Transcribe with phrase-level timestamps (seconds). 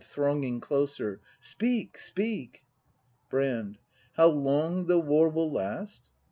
[0.03, 1.95] [Thronging closer.] Speak!
[1.95, 2.65] Speak!
[3.29, 3.77] Brand.
[4.13, 6.09] How long the war will last